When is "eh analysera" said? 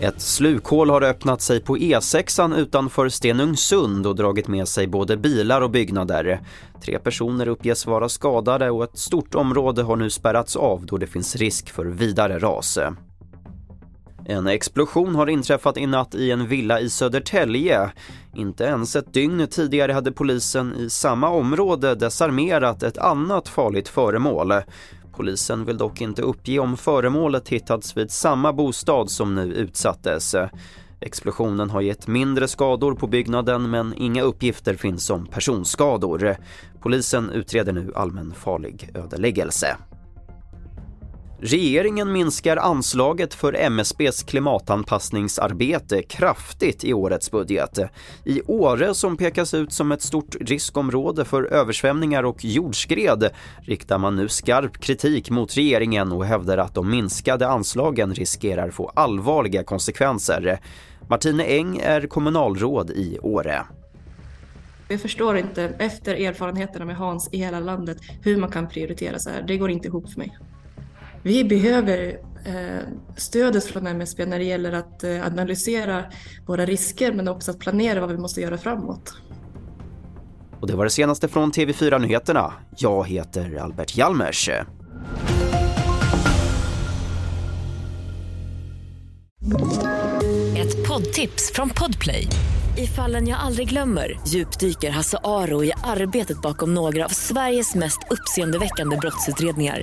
75.04-76.04